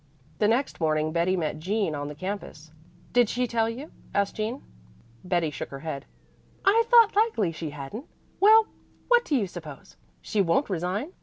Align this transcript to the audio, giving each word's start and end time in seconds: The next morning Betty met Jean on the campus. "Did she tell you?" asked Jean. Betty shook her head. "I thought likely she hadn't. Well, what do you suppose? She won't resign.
The 0.39 0.47
next 0.47 0.79
morning 0.81 1.11
Betty 1.11 1.37
met 1.37 1.59
Jean 1.59 1.93
on 1.93 2.07
the 2.07 2.15
campus. 2.15 2.71
"Did 3.13 3.29
she 3.29 3.45
tell 3.45 3.69
you?" 3.69 3.91
asked 4.15 4.35
Jean. 4.35 4.63
Betty 5.23 5.51
shook 5.51 5.69
her 5.69 5.81
head. 5.81 6.05
"I 6.65 6.85
thought 6.87 7.15
likely 7.15 7.51
she 7.51 7.69
hadn't. 7.69 8.07
Well, 8.39 8.65
what 9.09 9.23
do 9.25 9.35
you 9.35 9.45
suppose? 9.45 9.97
She 10.19 10.41
won't 10.41 10.71
resign. 10.71 11.11